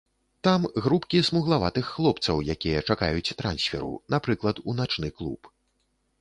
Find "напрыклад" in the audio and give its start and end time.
4.15-4.63